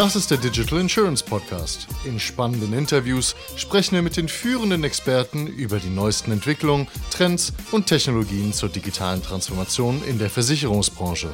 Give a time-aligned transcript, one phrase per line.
[0.00, 1.86] Das ist der Digital Insurance Podcast.
[2.06, 7.86] In spannenden Interviews sprechen wir mit den führenden Experten über die neuesten Entwicklungen, Trends und
[7.86, 11.30] Technologien zur digitalen Transformation in der Versicherungsbranche.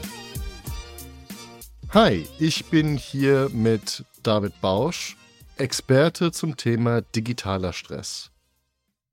[1.91, 5.17] Hi, ich bin hier mit David Bausch,
[5.59, 8.33] Experte zum Thema digitaler Stress.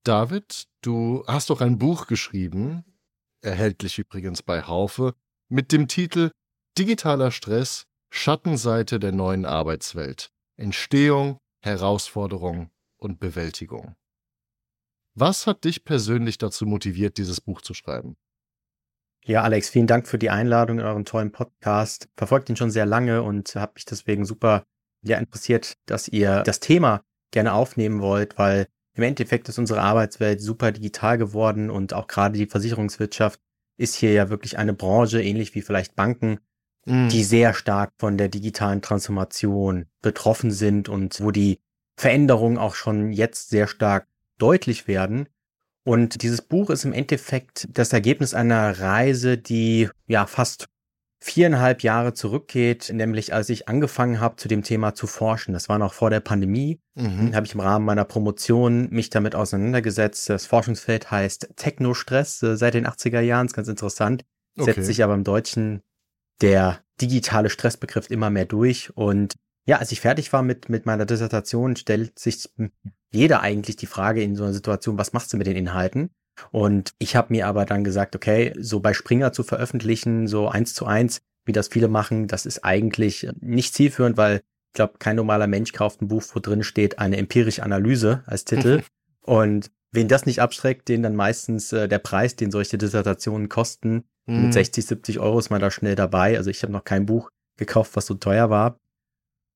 [0.04, 2.84] David, du hast doch ein Buch geschrieben,
[3.42, 5.14] erhältlich übrigens bei Haufe,
[5.48, 6.32] mit dem Titel
[6.76, 10.32] Digitaler Stress Schattenseite der neuen Arbeitswelt.
[10.56, 13.96] Entstehung, Herausforderung und Bewältigung.
[15.16, 18.16] Was hat dich persönlich dazu motiviert, dieses Buch zu schreiben?
[19.26, 22.08] Ja, Alex, vielen Dank für die Einladung in euren tollen Podcast.
[22.16, 24.64] Verfolgt ihn schon sehr lange und habe mich deswegen super
[25.02, 30.40] ja, interessiert, dass ihr das Thema gerne aufnehmen wollt, weil im Endeffekt ist unsere Arbeitswelt
[30.40, 33.42] super digital geworden und auch gerade die Versicherungswirtschaft
[33.76, 36.38] ist hier ja wirklich eine Branche, ähnlich wie vielleicht Banken,
[36.86, 37.10] mhm.
[37.10, 41.60] die sehr stark von der digitalen Transformation betroffen sind und wo die
[41.96, 45.28] Veränderungen auch schon jetzt sehr stark deutlich werden.
[45.86, 50.68] Und dieses Buch ist im Endeffekt das Ergebnis einer Reise, die ja fast
[51.20, 55.54] viereinhalb Jahre zurückgeht, nämlich als ich angefangen habe, zu dem Thema zu forschen.
[55.54, 56.80] Das war noch vor der Pandemie.
[56.96, 57.34] Mhm.
[57.34, 60.30] habe ich im Rahmen meiner Promotion mich damit auseinandergesetzt.
[60.30, 63.46] Das Forschungsfeld heißt Technostress äh, seit den 80er Jahren.
[63.46, 64.26] ist ganz interessant.
[64.58, 64.74] Okay.
[64.74, 65.82] Setzt sich aber im Deutschen
[66.42, 68.96] der digitale Stressbegriff immer mehr durch.
[68.96, 72.50] Und ja, als ich fertig war mit, mit meiner Dissertation, stellt sich
[73.12, 76.10] jeder eigentlich die Frage in so einer Situation, was machst du mit den Inhalten?
[76.52, 80.74] Und ich habe mir aber dann gesagt, okay, so bei Springer zu veröffentlichen, so eins
[80.74, 85.16] zu eins, wie das viele machen, das ist eigentlich nicht zielführend, weil ich glaube, kein
[85.16, 88.82] normaler Mensch kauft ein Buch, wo drin steht eine empirische Analyse als Titel.
[89.22, 94.06] Und wen das nicht abschreckt, den dann meistens äh, der Preis, den solche Dissertationen kosten,
[94.26, 94.44] mhm.
[94.44, 96.38] mit 60, 70 Euro ist man da schnell dabei.
[96.38, 98.80] Also ich habe noch kein Buch gekauft, was so teuer war.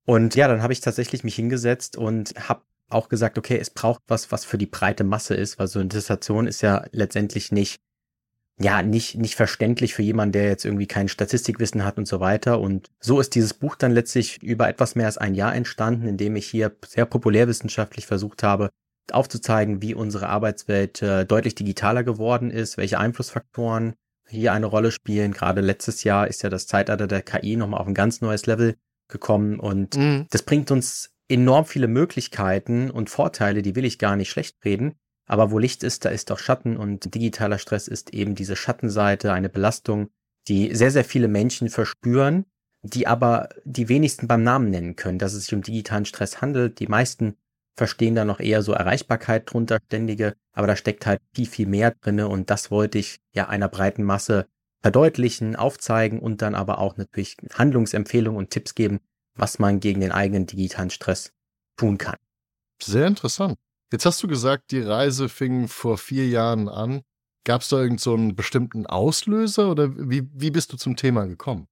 [0.06, 4.02] Und ja, dann habe ich tatsächlich mich hingesetzt und habe auch gesagt, okay, es braucht
[4.08, 7.82] was, was für die breite Masse ist, weil so eine Dissertation ist ja letztendlich nicht,
[8.58, 12.62] ja, nicht, nicht verständlich für jemanden, der jetzt irgendwie kein Statistikwissen hat und so weiter.
[12.62, 16.18] Und so ist dieses Buch dann letztlich über etwas mehr als ein Jahr entstanden, in
[16.18, 18.70] dem ich hier sehr populärwissenschaftlich versucht habe,
[19.12, 23.94] aufzuzeigen, wie unsere Arbeitswelt äh, deutlich digitaler geworden ist, welche Einflussfaktoren
[24.30, 25.32] hier eine Rolle spielen.
[25.32, 28.76] Gerade letztes Jahr ist ja das Zeitalter der KI nochmal auf ein ganz neues Level
[29.08, 30.28] gekommen und mhm.
[30.30, 34.96] das bringt uns enorm viele Möglichkeiten und Vorteile, die will ich gar nicht schlecht reden.
[35.28, 39.34] Aber wo Licht ist, da ist auch Schatten und digitaler Stress ist eben diese Schattenseite,
[39.34, 40.10] eine Belastung,
[40.48, 42.46] die sehr, sehr viele Menschen verspüren,
[42.82, 46.80] die aber die wenigsten beim Namen nennen können, dass es sich um digitalen Stress handelt.
[46.80, 47.36] Die meisten
[47.78, 51.92] verstehen da noch eher so Erreichbarkeit drunter, ständige, aber da steckt halt viel, viel mehr
[51.92, 54.48] drinne und das wollte ich ja einer breiten Masse
[54.82, 59.00] verdeutlichen, aufzeigen und dann aber auch natürlich Handlungsempfehlungen und Tipps geben,
[59.36, 61.32] was man gegen den eigenen digitalen Stress
[61.78, 62.18] tun kann.
[62.82, 63.58] Sehr interessant.
[63.92, 67.02] Jetzt hast du gesagt, die Reise fing vor vier Jahren an.
[67.46, 71.68] Gab es da irgendeinen so bestimmten Auslöser oder wie, wie bist du zum Thema gekommen?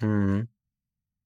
[0.00, 0.48] Hm.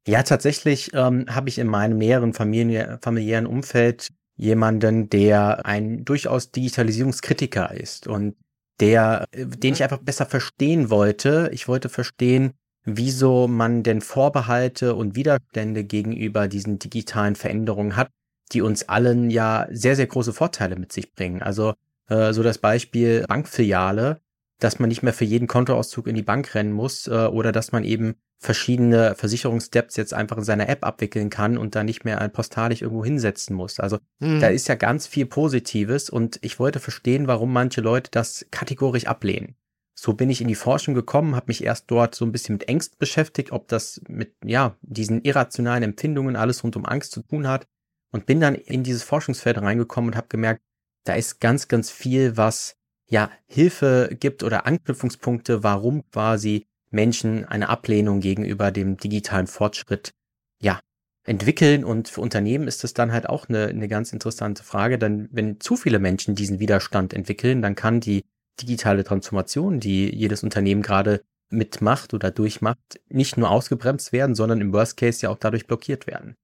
[0.07, 6.51] Ja, tatsächlich ähm, habe ich in meinem näheren Familie, familiären Umfeld jemanden, der ein durchaus
[6.51, 8.35] Digitalisierungskritiker ist und
[8.81, 11.51] der, äh, den ich einfach besser verstehen wollte.
[11.53, 12.53] Ich wollte verstehen,
[12.85, 18.09] wieso man denn Vorbehalte und Widerstände gegenüber diesen digitalen Veränderungen hat,
[18.51, 21.43] die uns allen ja sehr, sehr große Vorteile mit sich bringen.
[21.43, 21.75] Also
[22.09, 24.21] äh, so das Beispiel Bankfiliale,
[24.63, 27.73] dass man nicht mehr für jeden Kontoauszug in die Bank rennen muss äh, oder dass
[27.73, 32.21] man eben verschiedene Versicherungssteps jetzt einfach in seiner App abwickeln kann und da nicht mehr
[32.21, 33.79] ein postalisch irgendwo hinsetzen muss.
[33.79, 34.41] Also mhm.
[34.41, 39.07] da ist ja ganz viel Positives und ich wollte verstehen, warum manche Leute das kategorisch
[39.07, 39.57] ablehnen
[39.95, 42.69] so bin ich in die Forschung gekommen, habe mich erst dort so ein bisschen mit
[42.69, 47.47] Ängsten beschäftigt, ob das mit ja diesen irrationalen Empfindungen alles rund um Angst zu tun
[47.47, 47.67] hat
[48.11, 50.63] und bin dann in dieses Forschungsfeld reingekommen und habe gemerkt,
[51.05, 52.77] da ist ganz ganz viel, was
[53.13, 60.13] ja Hilfe gibt oder Anknüpfungspunkte, warum quasi Menschen eine Ablehnung gegenüber dem digitalen Fortschritt
[60.61, 60.81] ja
[61.25, 65.29] entwickeln und für Unternehmen ist das dann halt auch eine, eine ganz interessante Frage, denn
[65.31, 68.25] wenn zu viele Menschen diesen Widerstand entwickeln, dann kann die
[68.61, 74.73] digitale Transformation, die jedes Unternehmen gerade mitmacht oder durchmacht, nicht nur ausgebremst werden, sondern im
[74.73, 76.35] Worst Case ja auch dadurch blockiert werden.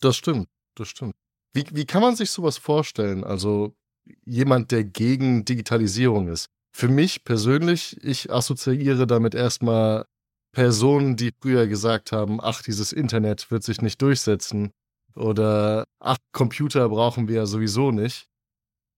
[0.00, 1.14] Das stimmt, das stimmt.
[1.52, 3.24] Wie, wie kann man sich sowas vorstellen?
[3.24, 3.76] Also
[4.24, 6.48] jemand, der gegen Digitalisierung ist.
[6.72, 10.06] Für mich persönlich, ich assoziiere damit erstmal
[10.52, 14.72] Personen, die früher gesagt haben, ach, dieses Internet wird sich nicht durchsetzen
[15.14, 18.28] oder ach, Computer brauchen wir ja sowieso nicht.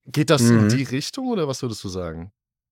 [0.07, 0.61] Geht das mhm.
[0.61, 2.31] in die Richtung oder was würdest du sagen?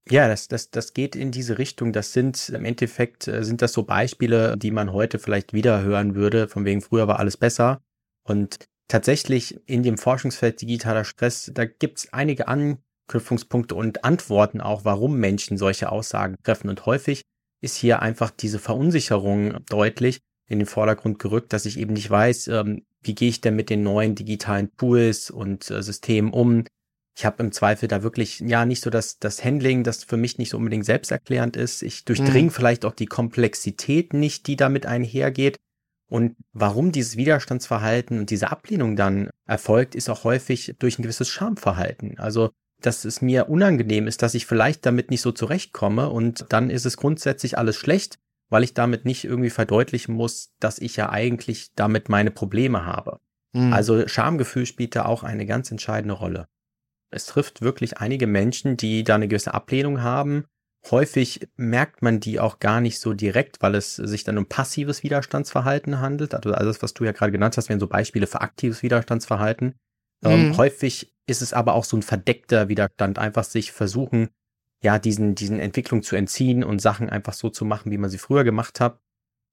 [0.09, 1.93] Ja, das, das, das geht in diese Richtung.
[1.93, 6.15] Das sind im Endeffekt äh, sind das so Beispiele, die man heute vielleicht wieder hören
[6.15, 7.81] würde, von wegen früher war alles besser.
[8.27, 8.59] Und
[8.89, 15.19] tatsächlich in dem Forschungsfeld digitaler Stress, da gibt es einige Anknüpfungspunkte und Antworten auch, warum
[15.19, 16.69] Menschen solche Aussagen treffen.
[16.69, 17.23] Und häufig
[17.61, 22.49] ist hier einfach diese Verunsicherung deutlich in den Vordergrund gerückt, dass ich eben nicht weiß,
[22.49, 26.65] ähm, wie gehe ich denn mit den neuen digitalen Tools und äh, Systemen um?
[27.17, 30.39] Ich habe im Zweifel da wirklich, ja, nicht so das, das Handling, das für mich
[30.39, 31.83] nicht so unbedingt selbsterklärend ist.
[31.83, 32.51] Ich durchdringe mhm.
[32.51, 35.57] vielleicht auch die Komplexität nicht, die damit einhergeht.
[36.15, 41.29] Und warum dieses Widerstandsverhalten und diese Ablehnung dann erfolgt, ist auch häufig durch ein gewisses
[41.29, 42.21] Schamverhalten.
[42.21, 42.51] Also,
[42.81, 46.87] dass es mir unangenehm ist, dass ich vielleicht damit nicht so zurechtkomme und dann ist
[46.87, 51.73] es grundsätzlich alles schlecht, weil ich damit nicht irgendwie verdeutlichen muss, dass ich ja eigentlich
[51.75, 53.19] damit meine Probleme habe.
[53.53, 53.73] Mhm.
[53.73, 56.47] Also Schamgefühl spielt da auch eine ganz entscheidende Rolle.
[57.11, 60.45] Es trifft wirklich einige Menschen, die da eine gewisse Ablehnung haben.
[60.91, 65.03] Häufig merkt man die auch gar nicht so direkt, weil es sich dann um passives
[65.03, 66.35] Widerstandsverhalten handelt.
[66.35, 69.75] Also alles, was du ja gerade genannt hast, wären so Beispiele für aktives Widerstandsverhalten.
[70.25, 70.47] Ähm, mhm.
[70.47, 74.29] Ähm, häufig ist es aber auch so ein verdeckter Widerstand, einfach sich versuchen,
[74.83, 78.19] ja, diesen, diesen Entwicklungen zu entziehen und Sachen einfach so zu machen, wie man sie
[78.19, 79.01] früher gemacht hat.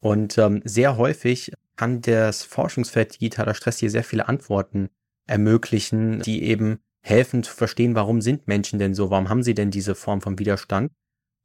[0.02, 4.90] Und ähm, sehr häufig kann das Forschungsfeld digitaler Stress hier sehr viele Antworten
[5.28, 9.72] ermöglichen, die eben helfen zu verstehen, warum sind Menschen denn so, warum haben sie denn
[9.72, 10.92] diese Form von Widerstand.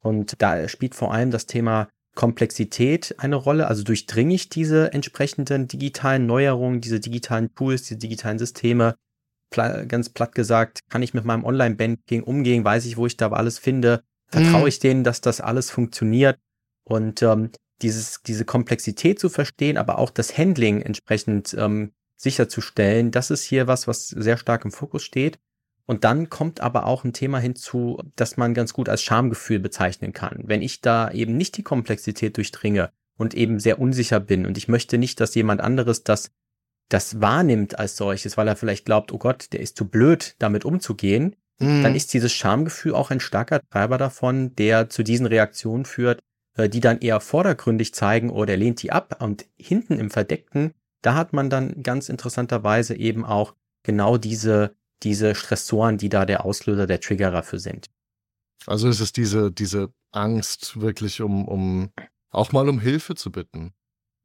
[0.03, 3.67] Und da spielt vor allem das Thema Komplexität eine Rolle.
[3.67, 8.95] Also durchdringe ich diese entsprechenden digitalen Neuerungen, diese digitalen Tools, diese digitalen Systeme.
[9.51, 12.65] ganz platt gesagt, kann ich mit meinem Online-Banking umgehen?
[12.65, 14.03] Weiß ich, wo ich da alles finde?
[14.29, 14.67] Vertraue mhm.
[14.67, 16.37] ich denen, dass das alles funktioniert?
[16.83, 17.51] Und ähm,
[17.81, 23.67] dieses, diese Komplexität zu verstehen, aber auch das Handling entsprechend ähm, sicherzustellen, das ist hier
[23.67, 25.39] was, was sehr stark im Fokus steht.
[25.87, 30.11] Und dann kommt aber auch ein Thema hinzu, das man ganz gut als Schamgefühl bezeichnen
[30.11, 30.41] kann.
[30.43, 34.67] Wenn ich da eben nicht die Komplexität durchdringe und eben sehr unsicher bin und ich
[34.67, 36.31] möchte nicht, dass jemand anderes das,
[36.89, 40.65] das wahrnimmt als solches, weil er vielleicht glaubt, oh Gott, der ist zu blöd, damit
[40.65, 41.83] umzugehen, mhm.
[41.83, 46.19] dann ist dieses Schamgefühl auch ein starker Treiber davon, der zu diesen Reaktionen führt,
[46.57, 50.09] äh, die dann eher vordergründig zeigen, oder oh, er lehnt die ab und hinten im
[50.09, 56.25] Verdeckten, da hat man dann ganz interessanterweise eben auch genau diese diese Stressoren, die da
[56.25, 57.87] der Auslöser, der Triggerer für sind.
[58.65, 61.91] Also ist es diese, diese Angst wirklich, um, um
[62.31, 63.73] auch mal um Hilfe zu bitten.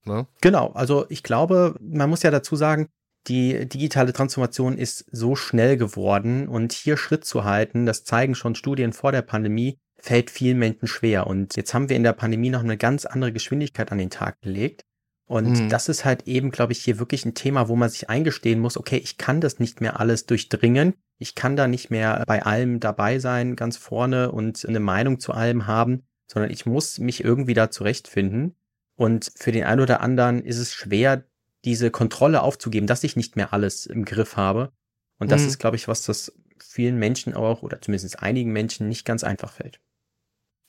[0.05, 0.27] Ne?
[0.41, 2.89] Genau, also ich glaube, man muss ja dazu sagen,
[3.29, 8.57] die digitale Transformation ist so schnell geworden und hier Schritt zu halten, das zeigen schon
[8.57, 11.29] Studien vor der Pandemie, fällt vielen Menschen schwer.
[11.29, 14.41] Und jetzt haben wir in der Pandemie noch eine ganz andere Geschwindigkeit an den Tag
[14.41, 14.85] gelegt.
[15.32, 15.69] Und mhm.
[15.70, 18.76] das ist halt eben, glaube ich, hier wirklich ein Thema, wo man sich eingestehen muss,
[18.76, 20.93] okay, ich kann das nicht mehr alles durchdringen.
[21.19, 25.32] Ich kann da nicht mehr bei allem dabei sein, ganz vorne und eine Meinung zu
[25.32, 28.56] allem haben, sondern ich muss mich irgendwie da zurechtfinden.
[28.94, 31.25] Und für den einen oder anderen ist es schwer,
[31.64, 34.70] diese Kontrolle aufzugeben, dass ich nicht mehr alles im Griff habe.
[35.19, 35.49] Und das mhm.
[35.49, 36.31] ist, glaube ich, was das
[36.62, 39.81] vielen Menschen auch oder zumindest einigen Menschen nicht ganz einfach fällt.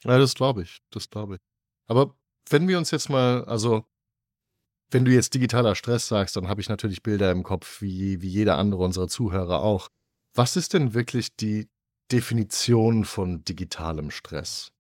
[0.06, 1.42] Ja, das glaube ich, das glaube ich.
[1.86, 2.16] Aber
[2.50, 3.84] wenn wir uns jetzt mal, also
[4.94, 8.28] wenn du jetzt digitaler Stress sagst, dann habe ich natürlich Bilder im Kopf, wie, wie
[8.28, 9.90] jeder andere unserer Zuhörer auch.
[10.34, 11.70] Was ist denn wirklich die
[12.12, 14.72] Definition von digitalem Stress?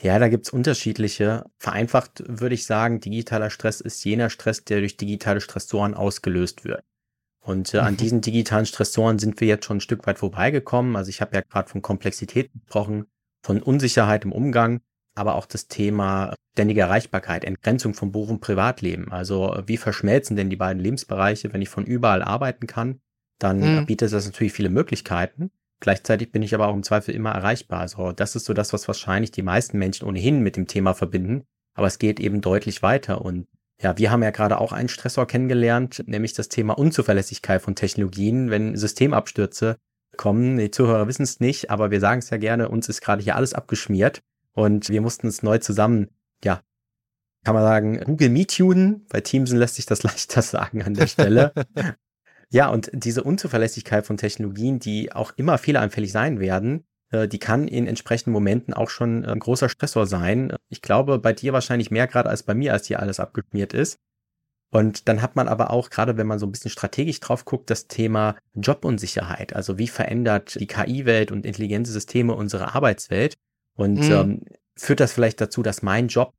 [0.00, 1.44] Ja, da gibt es unterschiedliche.
[1.58, 6.82] Vereinfacht würde ich sagen, digitaler Stress ist jener Stress, der durch digitale Stressoren ausgelöst wird.
[7.40, 7.98] Und äh, an mhm.
[7.98, 10.96] diesen digitalen Stressoren sind wir jetzt schon ein Stück weit vorbeigekommen.
[10.96, 13.06] Also ich habe ja gerade von Komplexität gesprochen,
[13.42, 14.80] von Unsicherheit im Umgang
[15.14, 19.10] aber auch das Thema ständige Erreichbarkeit, Entgrenzung von Beruf und Privatleben.
[19.10, 23.00] Also wie verschmelzen denn die beiden Lebensbereiche, wenn ich von überall arbeiten kann?
[23.38, 23.86] Dann mhm.
[23.86, 25.50] bietet das natürlich viele Möglichkeiten.
[25.80, 27.80] Gleichzeitig bin ich aber auch im Zweifel immer erreichbar.
[27.80, 31.44] Also das ist so das, was wahrscheinlich die meisten Menschen ohnehin mit dem Thema verbinden.
[31.74, 33.22] Aber es geht eben deutlich weiter.
[33.22, 33.46] Und
[33.82, 38.50] ja, wir haben ja gerade auch einen Stressor kennengelernt, nämlich das Thema Unzuverlässigkeit von Technologien,
[38.50, 39.76] wenn Systemabstürze
[40.16, 40.56] kommen.
[40.56, 43.36] Die Zuhörer wissen es nicht, aber wir sagen es ja gerne, uns ist gerade hier
[43.36, 44.22] alles abgeschmiert.
[44.54, 46.08] Und wir mussten es neu zusammen,
[46.42, 46.62] ja,
[47.44, 49.06] kann man sagen, Google Meet tunen.
[49.08, 51.52] Bei Teamsen lässt sich das leichter sagen an der Stelle.
[52.50, 57.68] ja, und diese Unzuverlässigkeit von Technologien, die auch immer fehleranfällig sein werden, äh, die kann
[57.68, 60.56] in entsprechenden Momenten auch schon ein großer Stressor sein.
[60.70, 63.98] Ich glaube, bei dir wahrscheinlich mehr gerade als bei mir, als hier alles abgeschmiert ist.
[64.72, 67.70] Und dann hat man aber auch, gerade wenn man so ein bisschen strategisch drauf guckt,
[67.70, 69.54] das Thema Jobunsicherheit.
[69.54, 73.34] Also wie verändert die KI-Welt und intelligente Systeme unsere Arbeitswelt?
[73.76, 74.12] Und mhm.
[74.12, 74.42] ähm,
[74.76, 76.32] führt das vielleicht dazu, dass mein Job,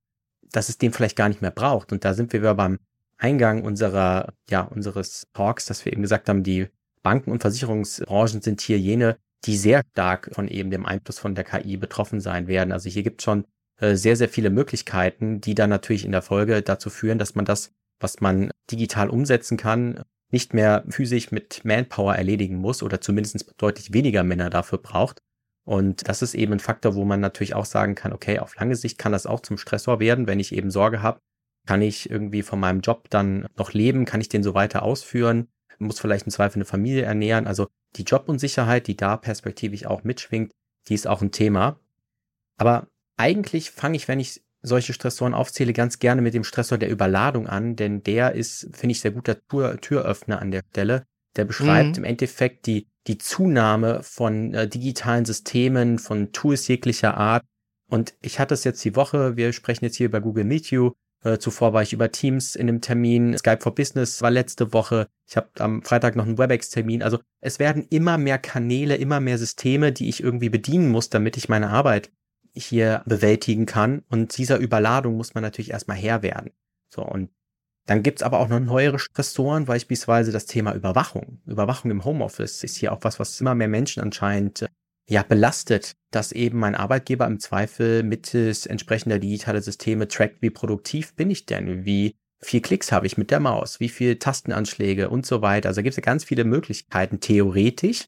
[0.52, 1.92] dass es den vielleicht gar nicht mehr braucht.
[1.92, 2.80] Und da sind wir wieder beim
[3.18, 6.68] Eingang unserer, ja, unseres Talks, dass wir eben gesagt haben, die
[7.04, 11.44] Banken- und Versicherungsbranchen sind hier jene, die sehr stark von eben dem Einfluss von der
[11.44, 12.72] KI betroffen sein werden.
[12.72, 13.46] Also hier gibt es schon
[13.80, 17.46] äh, sehr, sehr viele Möglichkeiten, die dann natürlich in der Folge dazu führen, dass man
[17.46, 23.54] das, was man digital umsetzen kann, nicht mehr physisch mit Manpower erledigen muss oder zumindest
[23.58, 25.22] deutlich weniger Männer dafür braucht.
[25.66, 28.76] Und das ist eben ein Faktor, wo man natürlich auch sagen kann, okay, auf lange
[28.76, 31.20] Sicht kann das auch zum Stressor werden, wenn ich eben Sorge habe,
[31.66, 35.48] kann ich irgendwie von meinem Job dann noch leben, kann ich den so weiter ausführen,
[35.80, 37.48] muss vielleicht im Zweifel eine Familie ernähren.
[37.48, 40.52] Also die Jobunsicherheit, die da perspektivisch auch mitschwingt,
[40.88, 41.80] die ist auch ein Thema.
[42.58, 46.90] Aber eigentlich fange ich, wenn ich solche Stressoren aufzähle, ganz gerne mit dem Stressor der
[46.90, 51.06] Überladung an, denn der ist, finde ich, sehr guter Tür Türöffner an der Stelle.
[51.36, 51.98] Der beschreibt mhm.
[51.98, 57.44] im Endeffekt die, die Zunahme von äh, digitalen Systemen, von Tools jeglicher Art.
[57.88, 60.92] Und ich hatte es jetzt die Woche, wir sprechen jetzt hier über Google Meet You,
[61.24, 65.08] äh, zuvor war ich über Teams in einem Termin, Skype for Business war letzte Woche,
[65.28, 67.02] ich habe am Freitag noch einen WebEx-Termin.
[67.02, 71.36] Also es werden immer mehr Kanäle, immer mehr Systeme, die ich irgendwie bedienen muss, damit
[71.36, 72.12] ich meine Arbeit
[72.54, 74.04] hier bewältigen kann.
[74.10, 76.52] Und dieser Überladung muss man natürlich erstmal Herr werden.
[76.90, 77.30] So, und
[77.86, 81.40] dann gibt's aber auch noch neuere Stressoren, beispielsweise das Thema Überwachung.
[81.46, 84.68] Überwachung im Homeoffice ist hier auch was, was immer mehr Menschen anscheinend äh,
[85.08, 91.16] ja belastet, dass eben mein Arbeitgeber im Zweifel mittels entsprechender digitaler Systeme trackt, wie produktiv
[91.16, 95.26] bin ich denn, wie viel Klicks habe ich mit der Maus, wie viel Tastenanschläge und
[95.26, 95.70] so weiter.
[95.70, 98.06] Also gibt es ja ganz viele Möglichkeiten theoretisch,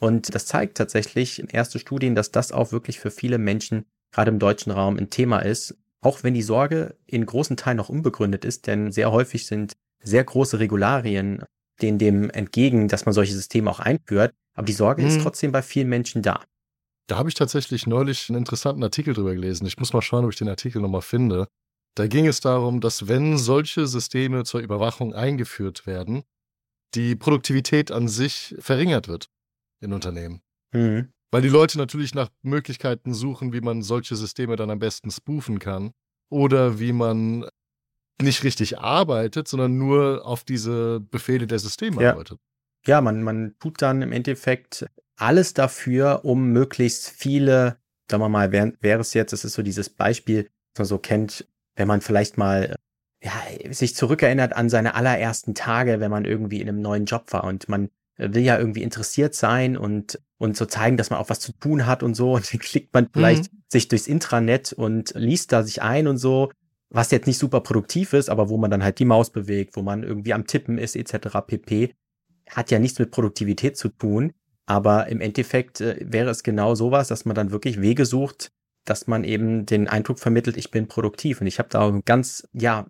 [0.00, 4.38] und das zeigt tatsächlich erste Studien, dass das auch wirklich für viele Menschen, gerade im
[4.38, 5.76] deutschen Raum, ein Thema ist.
[6.02, 10.24] Auch wenn die Sorge in großen Teilen noch unbegründet ist, denn sehr häufig sind sehr
[10.24, 11.44] große Regularien
[11.82, 14.34] denen dem entgegen, dass man solche Systeme auch einführt.
[14.54, 15.08] Aber die Sorge hm.
[15.08, 15.22] ist mhm.
[15.22, 16.44] trotzdem bei vielen Menschen da.
[17.06, 19.66] Da habe ich tatsächlich neulich einen interessanten Artikel drüber gelesen.
[19.66, 21.48] Ich muss mal schauen, ob ich den Artikel nochmal finde.
[21.96, 26.22] Da ging es darum, dass wenn solche Systeme zur Überwachung eingeführt werden,
[26.94, 29.28] die Produktivität an sich verringert wird
[29.80, 30.40] in Unternehmen.
[30.72, 31.12] Mhm.
[31.30, 35.58] Weil die Leute natürlich nach Möglichkeiten suchen, wie man solche Systeme dann am besten spoofen
[35.58, 35.92] kann.
[36.28, 37.46] Oder wie man
[38.20, 42.12] nicht richtig arbeitet, sondern nur auf diese Befehle der Systeme ja.
[42.12, 42.38] arbeitet.
[42.86, 47.78] Ja, man, man tut dann im Endeffekt alles dafür, um möglichst viele,
[48.10, 50.98] sagen wir mal, wäre wär es jetzt, das ist so dieses Beispiel, was man so
[50.98, 51.46] kennt,
[51.76, 52.74] wenn man vielleicht mal
[53.22, 53.32] ja,
[53.70, 57.68] sich zurückerinnert an seine allerersten Tage, wenn man irgendwie in einem neuen Job war und
[57.68, 57.90] man
[58.20, 61.86] will ja irgendwie interessiert sein und, und so zeigen, dass man auch was zu tun
[61.86, 62.32] hat und so.
[62.34, 63.62] Und dann klickt man vielleicht mhm.
[63.68, 66.50] sich durchs Intranet und liest da sich ein und so,
[66.90, 69.82] was jetzt nicht super produktiv ist, aber wo man dann halt die Maus bewegt, wo
[69.82, 71.38] man irgendwie am Tippen ist, etc.
[71.46, 71.94] pp.
[72.48, 74.32] Hat ja nichts mit Produktivität zu tun.
[74.66, 78.52] Aber im Endeffekt äh, wäre es genau sowas, dass man dann wirklich Wege sucht,
[78.84, 81.40] dass man eben den Eindruck vermittelt, ich bin produktiv.
[81.40, 82.86] Und ich habe da ein ganz, ja,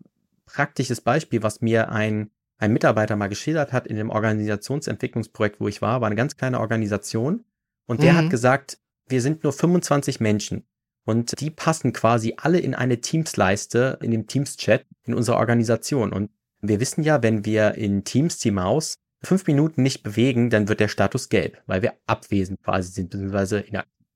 [0.46, 5.80] praktisches Beispiel, was mir ein ein Mitarbeiter mal geschildert hat in dem Organisationsentwicklungsprojekt, wo ich
[5.82, 7.44] war, war eine ganz kleine Organisation.
[7.86, 8.16] Und der mhm.
[8.18, 10.66] hat gesagt, wir sind nur 25 Menschen.
[11.04, 16.12] Und die passen quasi alle in eine Teams-Leiste, in dem Teams-Chat in unserer Organisation.
[16.12, 20.68] Und wir wissen ja, wenn wir in Teams die Maus fünf Minuten nicht bewegen, dann
[20.68, 24.06] wird der Status gelb, weil wir abwesend quasi sind, beziehungsweise inaktiv.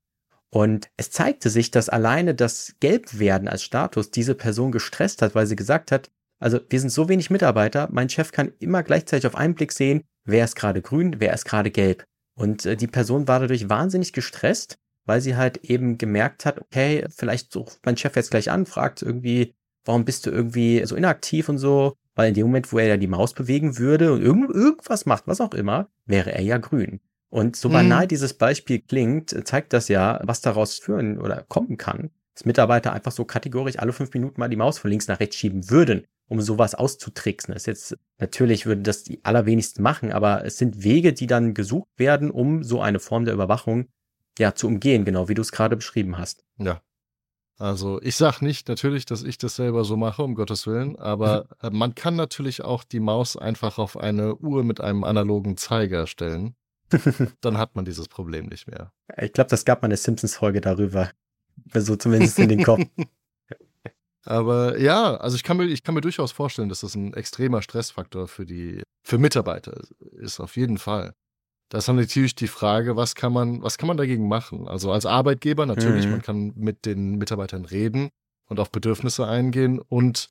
[0.51, 5.47] Und es zeigte sich, dass alleine das Gelbwerden als Status diese Person gestresst hat, weil
[5.47, 6.11] sie gesagt hat,
[6.45, 10.03] also wir sind so wenig Mitarbeiter, mein Chef kann immer gleichzeitig auf einen Blick sehen,
[10.27, 12.05] wer ist gerade grün, wer ist gerade gelb.
[12.35, 17.07] Und äh, die Person war dadurch wahnsinnig gestresst, weil sie halt eben gemerkt hat, okay,
[17.09, 19.55] vielleicht ruft mein Chef jetzt gleich an, fragt irgendwie,
[19.87, 22.97] warum bist du irgendwie so inaktiv und so, weil in dem Moment, wo er ja
[22.99, 27.01] die Maus bewegen würde und irgend, irgendwas macht, was auch immer, wäre er ja grün.
[27.31, 28.09] Und so banal mhm.
[28.09, 33.13] dieses Beispiel klingt, zeigt das ja, was daraus führen oder kommen kann, dass Mitarbeiter einfach
[33.13, 36.41] so kategorisch alle fünf Minuten mal die Maus von links nach rechts schieben würden, um
[36.41, 37.55] sowas auszutricksen.
[37.55, 41.55] Das ist jetzt, natürlich würden das die allerwenigsten machen, aber es sind Wege, die dann
[41.55, 43.87] gesucht werden, um so eine Form der Überwachung
[44.39, 46.45] ja zu umgehen, genau wie du es gerade beschrieben hast.
[46.59, 46.81] Ja.
[47.57, 51.47] Also ich sag nicht natürlich, dass ich das selber so mache, um Gottes Willen, aber
[51.63, 56.09] äh, man kann natürlich auch die Maus einfach auf eine Uhr mit einem analogen Zeiger
[56.09, 56.57] stellen.
[57.41, 58.93] Dann hat man dieses Problem nicht mehr.
[59.17, 61.11] Ich glaube, das gab mal eine Simpsons-Folge darüber.
[61.75, 62.85] So zumindest in den Kopf.
[64.25, 67.61] Aber ja, also ich kann mir, ich kann mir durchaus vorstellen, dass das ein extremer
[67.61, 69.83] Stressfaktor für die, für Mitarbeiter
[70.13, 71.15] ist, auf jeden Fall.
[71.69, 74.67] Da ist dann natürlich die Frage, was kann man, was kann man dagegen machen?
[74.67, 76.13] Also als Arbeitgeber natürlich, mhm.
[76.13, 78.09] man kann mit den Mitarbeitern reden
[78.49, 80.31] und auf Bedürfnisse eingehen und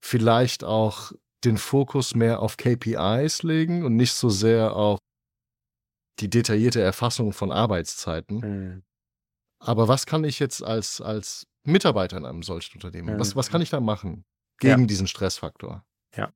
[0.00, 1.12] vielleicht auch
[1.44, 4.98] den Fokus mehr auf KPIs legen und nicht so sehr auf
[6.20, 8.36] die detaillierte Erfassung von Arbeitszeiten.
[8.36, 8.82] Mhm.
[9.64, 13.18] Aber was kann ich jetzt als, als Mitarbeiter in einem solchen Unternehmen?
[13.18, 14.24] Was, was kann ich da machen
[14.58, 14.86] gegen ja.
[14.86, 15.84] diesen Stressfaktor?
[16.16, 16.32] Ja.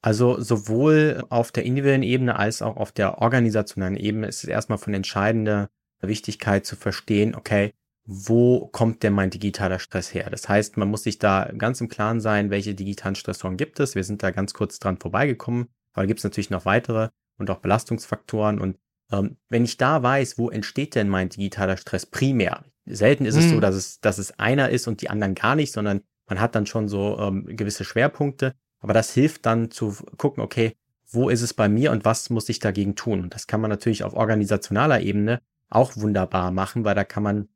[0.00, 4.78] Also sowohl auf der individuellen Ebene als auch auf der organisationalen Ebene ist es erstmal
[4.78, 7.72] von entscheidender Wichtigkeit zu verstehen, okay,
[8.04, 10.28] wo kommt denn mein digitaler Stress her?
[10.28, 13.94] Das heißt, man muss sich da ganz im Klaren sein, welche digitalen Stressoren gibt es.
[13.94, 17.58] Wir sind da ganz kurz dran vorbeigekommen, aber gibt es natürlich noch weitere und auch
[17.58, 18.58] Belastungsfaktoren.
[18.58, 18.78] Und
[19.12, 22.64] ähm, wenn ich da weiß, wo entsteht denn mein digitaler Stress primär?
[22.86, 23.44] Selten ist hm.
[23.44, 23.60] es so, mhm.
[23.60, 26.66] dass es, dass es einer ist und die anderen gar nicht, sondern man hat dann
[26.66, 28.54] schon so ähm, gewisse Schwerpunkte.
[28.80, 30.74] Aber das hilft dann zu gucken, okay,
[31.08, 33.20] wo ist es bei mir und was muss ich dagegen tun?
[33.20, 37.48] Und das kann man natürlich auf organisationaler Ebene auch wunderbar machen, weil da kann man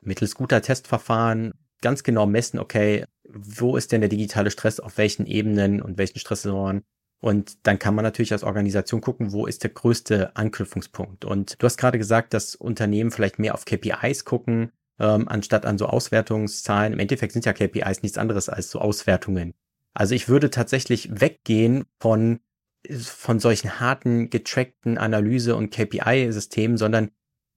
[0.00, 5.26] mittels guter Testverfahren ganz genau messen, okay, wo ist denn der digitale Stress auf welchen
[5.26, 6.82] Ebenen und welchen Stressoren?
[7.24, 11.24] Und dann kann man natürlich als Organisation gucken, wo ist der größte Anknüpfungspunkt.
[11.24, 15.78] Und du hast gerade gesagt, dass Unternehmen vielleicht mehr auf KPIs gucken, ähm, anstatt an
[15.78, 16.92] so Auswertungszahlen.
[16.92, 19.54] Im Endeffekt sind ja KPIs nichts anderes als so Auswertungen.
[19.94, 22.40] Also ich würde tatsächlich weggehen von,
[23.00, 27.10] von solchen harten, getrackten Analyse- und KPI-Systemen, sondern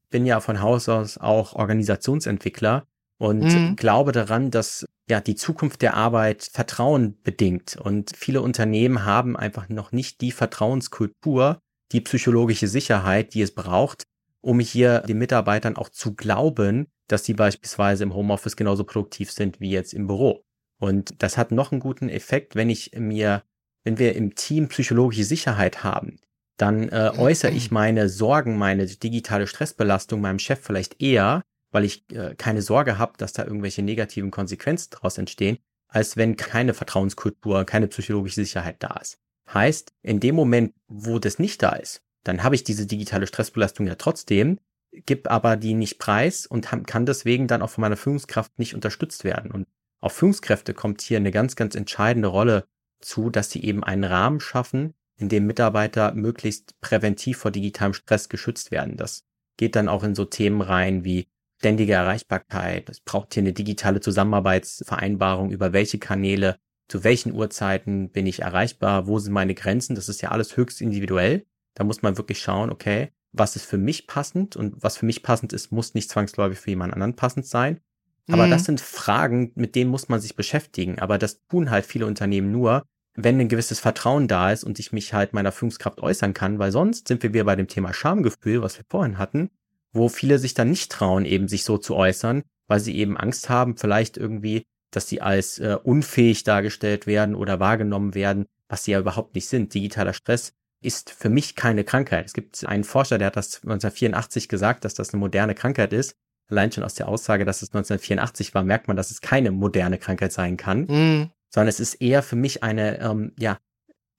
[0.09, 3.75] bin ja von Haus aus auch Organisationsentwickler und mhm.
[3.75, 9.69] glaube daran, dass ja die Zukunft der Arbeit Vertrauen bedingt und viele Unternehmen haben einfach
[9.69, 11.59] noch nicht die Vertrauenskultur,
[11.91, 14.03] die psychologische Sicherheit, die es braucht,
[14.41, 19.59] um hier den Mitarbeitern auch zu glauben, dass sie beispielsweise im Homeoffice genauso produktiv sind
[19.59, 20.43] wie jetzt im Büro.
[20.79, 23.43] Und das hat noch einen guten Effekt, wenn ich mir,
[23.83, 26.17] wenn wir im Team psychologische Sicherheit haben,
[26.57, 31.43] dann äh, äußere ich meine Sorgen, meine digitale Stressbelastung meinem Chef vielleicht eher,
[31.77, 36.35] weil ich äh, keine Sorge habe, dass da irgendwelche negativen Konsequenzen daraus entstehen, als wenn
[36.35, 39.19] keine Vertrauenskultur, keine psychologische Sicherheit da ist.
[39.53, 43.85] Heißt, in dem Moment, wo das nicht da ist, dann habe ich diese digitale Stressbelastung
[43.85, 44.57] ja trotzdem,
[44.91, 49.23] gib aber die nicht preis und kann deswegen dann auch von meiner Führungskraft nicht unterstützt
[49.23, 49.51] werden.
[49.51, 49.67] Und
[49.99, 52.65] auf Führungskräfte kommt hier eine ganz, ganz entscheidende Rolle
[53.01, 58.29] zu, dass sie eben einen Rahmen schaffen, in dem Mitarbeiter möglichst präventiv vor digitalem Stress
[58.29, 58.97] geschützt werden.
[58.97, 61.27] Das geht dann auch in so Themen rein wie
[61.59, 62.89] ständige Erreichbarkeit.
[62.89, 69.07] Es braucht hier eine digitale Zusammenarbeitsvereinbarung, über welche Kanäle, zu welchen Uhrzeiten bin ich erreichbar,
[69.07, 69.95] wo sind meine Grenzen.
[69.95, 71.45] Das ist ja alles höchst individuell.
[71.73, 75.23] Da muss man wirklich schauen, okay, was ist für mich passend und was für mich
[75.23, 77.81] passend ist, muss nicht zwangsläufig für jemand anderen passend sein.
[78.29, 78.51] Aber mhm.
[78.51, 80.99] das sind Fragen, mit denen muss man sich beschäftigen.
[80.99, 82.83] Aber das tun halt viele Unternehmen nur,
[83.15, 86.71] wenn ein gewisses Vertrauen da ist und ich mich halt meiner Führungskraft äußern kann, weil
[86.71, 89.49] sonst sind wir wieder bei dem Thema Schamgefühl, was wir vorhin hatten,
[89.97, 93.49] wo viele sich dann nicht trauen, eben sich so zu äußern, weil sie eben Angst
[93.49, 98.91] haben, vielleicht irgendwie, dass sie als äh, unfähig dargestellt werden oder wahrgenommen werden, was sie
[98.91, 99.73] ja überhaupt nicht sind.
[99.73, 102.25] Digitaler Stress ist für mich keine Krankheit.
[102.25, 106.15] Es gibt einen Forscher, der hat das 1984 gesagt, dass das eine moderne Krankheit ist.
[106.49, 109.97] Allein schon aus der Aussage, dass es 1984 war, merkt man, dass es keine moderne
[109.97, 110.85] Krankheit sein kann.
[110.85, 113.57] Mm sondern es ist eher für mich eine, ähm, ja,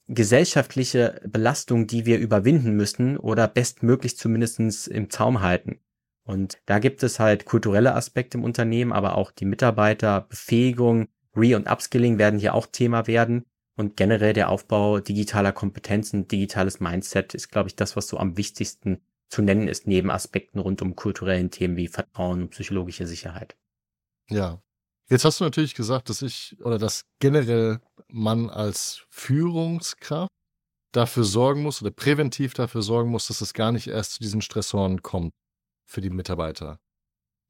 [0.08, 5.80] gesellschaftliche Belastung, die wir überwinden müssen oder bestmöglich zumindestens im Zaum halten.
[6.24, 11.70] Und da gibt es halt kulturelle Aspekte im Unternehmen, aber auch die Mitarbeiterbefähigung, Re- und
[11.70, 13.44] Upskilling werden hier auch Thema werden.
[13.76, 18.36] Und generell der Aufbau digitaler Kompetenzen, digitales Mindset ist, glaube ich, das, was so am
[18.36, 23.56] wichtigsten zu nennen ist, neben Aspekten rund um kulturellen Themen wie Vertrauen und psychologische Sicherheit.
[24.28, 24.60] Ja,
[25.10, 30.28] Jetzt hast du natürlich gesagt, dass ich oder dass generell man als Führungskraft
[30.92, 34.42] dafür sorgen muss oder präventiv dafür sorgen muss, dass es gar nicht erst zu diesen
[34.42, 35.32] Stressoren kommt
[35.86, 36.78] für die Mitarbeiter.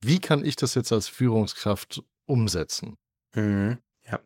[0.00, 2.94] Wie kann ich das jetzt als Führungskraft umsetzen?
[3.34, 4.20] Mhm, ja.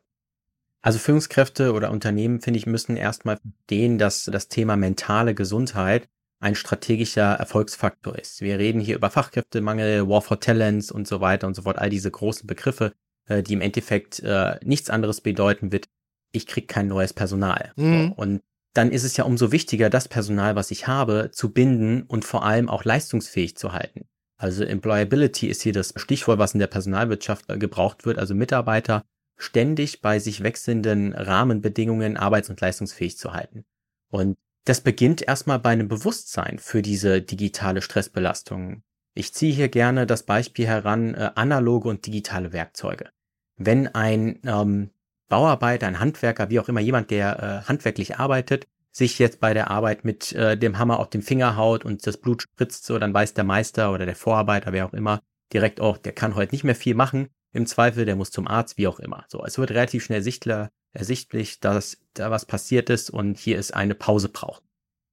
[0.82, 6.08] Also Führungskräfte oder Unternehmen, finde ich, müssen erstmal verstehen, dass das Thema mentale Gesundheit
[6.40, 8.40] ein strategischer Erfolgsfaktor ist.
[8.40, 11.88] Wir reden hier über Fachkräftemangel, War for Talents und so weiter und so fort, all
[11.88, 12.92] diese großen Begriffe,
[13.28, 15.88] äh, die im Endeffekt äh, nichts anderes bedeuten wird,
[16.32, 17.72] ich krieg kein neues Personal.
[17.76, 18.12] Mhm.
[18.12, 18.40] Und
[18.74, 22.44] dann ist es ja umso wichtiger, das Personal, was ich habe, zu binden und vor
[22.44, 24.06] allem auch leistungsfähig zu halten.
[24.38, 28.18] Also Employability ist hier das Stichwort, was in der Personalwirtschaft äh, gebraucht wird.
[28.18, 29.04] Also Mitarbeiter
[29.36, 33.64] ständig bei sich wechselnden Rahmenbedingungen arbeits- und leistungsfähig zu halten.
[34.10, 38.82] Und das beginnt erstmal bei einem Bewusstsein für diese digitale Stressbelastung.
[39.14, 43.10] Ich ziehe hier gerne das Beispiel heran, äh, analoge und digitale Werkzeuge.
[43.56, 44.90] Wenn ein ähm,
[45.28, 49.70] Bauarbeiter, ein Handwerker, wie auch immer, jemand, der äh, handwerklich arbeitet, sich jetzt bei der
[49.70, 53.14] Arbeit mit äh, dem Hammer auf den Finger haut und das Blut spritzt, so dann
[53.14, 55.20] weiß der Meister oder der Vorarbeiter, wer auch immer,
[55.52, 57.28] direkt auch, der kann heute nicht mehr viel machen.
[57.54, 59.24] Im Zweifel, der muss zum Arzt, wie auch immer.
[59.28, 63.74] So, es wird relativ schnell sichtler, ersichtlich, dass da was passiert ist und hier ist
[63.74, 64.62] eine Pause braucht.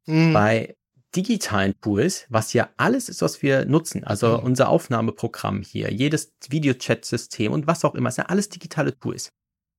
[0.06, 0.34] Mhm.
[0.34, 0.76] Bei
[1.16, 4.44] digitalen Tools, was ja alles ist, was wir nutzen, also mhm.
[4.44, 9.30] unser Aufnahmeprogramm hier, jedes Videochat-System und was auch immer, ist ja alles digitale Tools.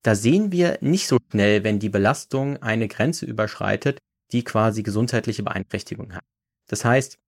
[0.02, 3.98] Da sehen wir nicht so schnell, wenn die Belastung eine Grenze überschreitet,
[4.32, 6.24] die quasi gesundheitliche Beeinträchtigung hat.
[6.68, 7.18] Das heißt,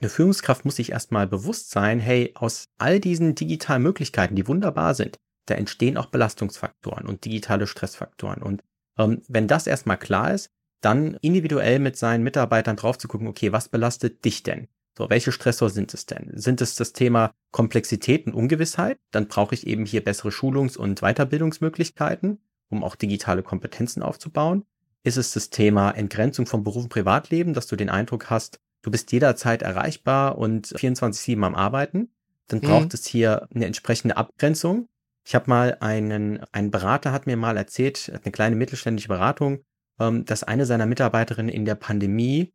[0.00, 4.94] Eine Führungskraft muss sich erstmal bewusst sein, hey, aus all diesen digitalen Möglichkeiten, die wunderbar
[4.94, 8.42] sind, da entstehen auch Belastungsfaktoren und digitale Stressfaktoren.
[8.42, 8.62] Und
[8.96, 10.50] ähm, wenn das erstmal klar ist,
[10.80, 14.68] dann individuell mit seinen Mitarbeitern drauf zu gucken, okay, was belastet dich denn?
[14.96, 16.32] So, welche Stressor sind es denn?
[16.34, 18.98] Sind es das Thema Komplexität und Ungewissheit?
[19.12, 24.64] Dann brauche ich eben hier bessere Schulungs- und Weiterbildungsmöglichkeiten, um auch digitale Kompetenzen aufzubauen.
[25.04, 28.90] Ist es das Thema Entgrenzung vom Beruf und Privatleben, dass du den Eindruck hast, du
[28.90, 32.10] bist jederzeit erreichbar und 24-7 am Arbeiten?
[32.48, 32.90] Dann braucht mhm.
[32.94, 34.88] es hier eine entsprechende Abgrenzung.
[35.24, 39.60] Ich habe mal einen, ein Berater hat mir mal erzählt, eine kleine mittelständische Beratung,
[39.98, 42.52] dass eine seiner Mitarbeiterinnen in der Pandemie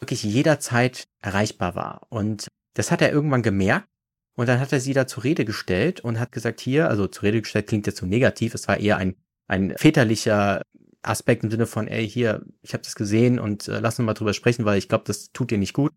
[0.00, 2.06] wirklich jederzeit erreichbar war.
[2.08, 3.88] Und das hat er irgendwann gemerkt
[4.36, 7.24] und dann hat er sie da zur Rede gestellt und hat gesagt, hier, also zur
[7.24, 10.62] Rede gestellt klingt jetzt so negativ, es war eher ein, ein väterlicher
[11.02, 14.14] Aspekt im Sinne von, ey, hier, ich habe das gesehen und äh, lass uns mal
[14.14, 15.92] drüber sprechen, weil ich glaube, das tut dir nicht gut.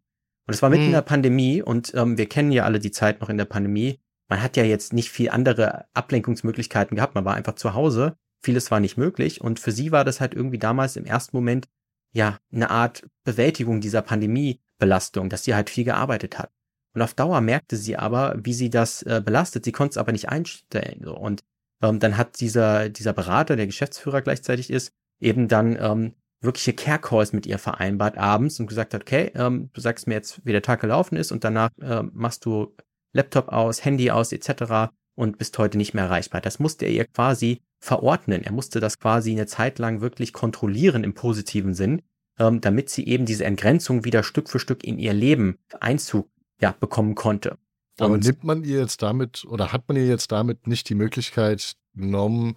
[0.46, 0.90] Und es war mitten hm.
[0.90, 4.00] in der Pandemie und ähm, wir kennen ja alle die Zeit noch in der Pandemie.
[4.30, 8.72] Man hat ja jetzt nicht viel andere Ablenkungsmöglichkeiten gehabt, man war einfach zu Hause Vieles
[8.72, 11.68] war nicht möglich und für sie war das halt irgendwie damals im ersten Moment
[12.12, 16.52] ja eine Art Bewältigung dieser Pandemiebelastung, dass sie halt viel gearbeitet hat.
[16.94, 19.66] Und auf Dauer merkte sie aber, wie sie das äh, belastet.
[19.66, 21.02] Sie konnte es aber nicht einstellen.
[21.04, 21.18] So.
[21.18, 21.44] Und
[21.82, 27.00] ähm, dann hat dieser, dieser Berater, der Geschäftsführer gleichzeitig ist, eben dann ähm, wirkliche Care
[27.00, 30.52] Calls mit ihr vereinbart abends und gesagt hat, okay, ähm, du sagst mir jetzt, wie
[30.52, 32.76] der Tag gelaufen ist und danach ähm, machst du
[33.14, 34.92] Laptop aus, Handy aus etc.
[35.16, 36.42] und bist heute nicht mehr erreichbar.
[36.42, 38.44] Das musste er ihr quasi verordnen.
[38.44, 42.02] Er musste das quasi eine Zeit lang wirklich kontrollieren im positiven Sinn,
[42.40, 46.30] ähm, damit sie eben diese Entgrenzung wieder Stück für Stück in ihr Leben Einzug
[46.62, 47.58] ja, bekommen konnte.
[48.00, 50.96] Aber Und nimmt man ihr jetzt damit oder hat man ihr jetzt damit nicht die
[50.96, 52.56] Möglichkeit genommen,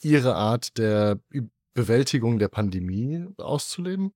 [0.00, 1.20] ihre Art der
[1.74, 4.12] Bewältigung der Pandemie auszuleben?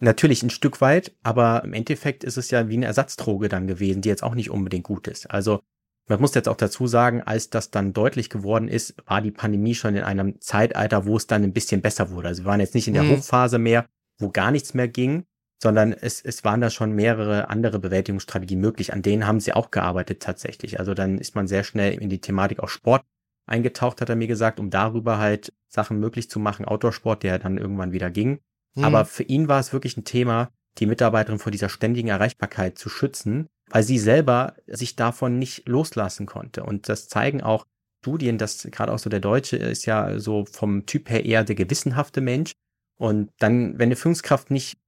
[0.00, 4.02] Natürlich ein Stück weit, aber im Endeffekt ist es ja wie eine Ersatzdroge dann gewesen,
[4.02, 5.30] die jetzt auch nicht unbedingt gut ist.
[5.30, 5.62] Also
[6.08, 9.74] man muss jetzt auch dazu sagen, als das dann deutlich geworden ist, war die Pandemie
[9.74, 12.28] schon in einem Zeitalter, wo es dann ein bisschen besser wurde.
[12.28, 13.18] Also wir waren jetzt nicht in der mhm.
[13.18, 13.86] Hochphase mehr,
[14.18, 15.24] wo gar nichts mehr ging,
[15.62, 18.92] sondern es, es waren da schon mehrere andere Bewältigungsstrategien möglich.
[18.92, 20.78] An denen haben sie auch gearbeitet tatsächlich.
[20.78, 23.04] Also dann ist man sehr schnell in die Thematik auch Sport
[23.46, 27.58] eingetaucht, hat er mir gesagt, um darüber halt Sachen möglich zu machen, Outdoor-Sport, der dann
[27.58, 28.40] irgendwann wieder ging.
[28.74, 28.84] Mhm.
[28.84, 32.88] Aber für ihn war es wirklich ein Thema, die Mitarbeiterin vor dieser ständigen Erreichbarkeit zu
[32.88, 36.62] schützen weil sie selber sich davon nicht loslassen konnte.
[36.64, 37.66] Und das zeigen auch
[38.02, 41.56] Studien, dass gerade auch so der Deutsche ist ja so vom Typ her eher der
[41.56, 42.52] gewissenhafte Mensch.
[42.98, 44.78] Und dann, wenn eine Führungskraft nicht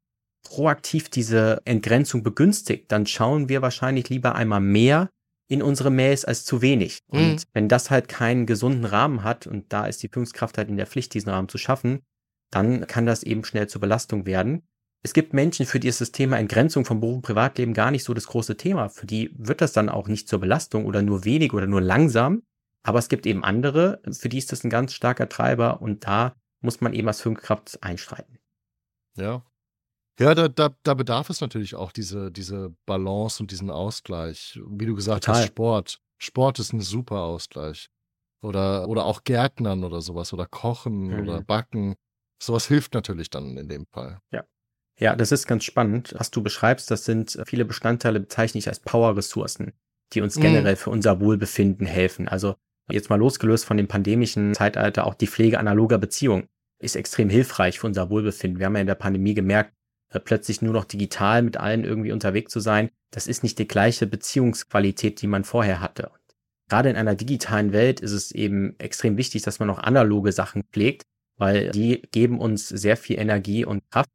[0.43, 5.11] proaktiv diese Entgrenzung begünstigt, dann schauen wir wahrscheinlich lieber einmal mehr
[5.49, 7.01] in unsere Mails als zu wenig.
[7.09, 7.19] Mhm.
[7.19, 10.77] Und wenn das halt keinen gesunden Rahmen hat, und da ist die Führungskraft halt in
[10.77, 12.01] der Pflicht, diesen Rahmen zu schaffen,
[12.51, 14.63] dann kann das eben schnell zur Belastung werden
[15.03, 18.05] es gibt Menschen, für die ist das Thema Entgrenzung vom Beruf und Privatleben gar nicht
[18.05, 18.89] so das große Thema.
[18.91, 22.43] Für die wird das dann auch nicht zur Belastung oder nur wenig oder nur langsam.
[22.83, 26.35] Aber es gibt eben andere, für die ist das ein ganz starker Treiber und da
[26.61, 28.39] muss man eben als Führungskraft einstreiten.
[29.17, 29.45] Ja.
[30.19, 34.61] Ja, da, da, da bedarf es natürlich auch diese, diese Balance und diesen Ausgleich.
[34.67, 35.43] Wie du gesagt Total.
[35.43, 36.01] hast, Sport.
[36.19, 37.89] Sport ist ein super Ausgleich.
[38.43, 41.21] Oder, oder auch Gärtnern oder sowas oder Kochen mhm.
[41.21, 41.95] oder Backen.
[42.43, 44.21] Sowas hilft natürlich dann in dem Fall.
[44.31, 44.45] Ja.
[45.01, 46.15] Ja, das ist ganz spannend.
[46.17, 49.73] Was du beschreibst, das sind viele Bestandteile, bezeichne ich als Power-Ressourcen,
[50.13, 50.43] die uns mhm.
[50.43, 52.29] generell für unser Wohlbefinden helfen.
[52.29, 52.55] Also
[52.91, 56.47] jetzt mal losgelöst von dem pandemischen Zeitalter, auch die Pflege analoger Beziehungen
[56.79, 58.59] ist extrem hilfreich für unser Wohlbefinden.
[58.59, 59.75] Wir haben ja in der Pandemie gemerkt,
[60.11, 63.69] äh, plötzlich nur noch digital mit allen irgendwie unterwegs zu sein, das ist nicht die
[63.69, 66.09] gleiche Beziehungsqualität, die man vorher hatte.
[66.09, 66.21] Und
[66.69, 70.63] gerade in einer digitalen Welt ist es eben extrem wichtig, dass man auch analoge Sachen
[70.65, 71.03] pflegt,
[71.37, 74.11] weil die geben uns sehr viel Energie und Kraft